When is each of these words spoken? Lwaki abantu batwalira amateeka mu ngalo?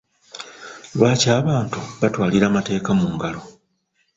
Lwaki 0.97 1.27
abantu 1.39 1.79
batwalira 1.99 2.45
amateeka 2.47 2.89
mu 2.99 3.07
ngalo? 3.15 3.41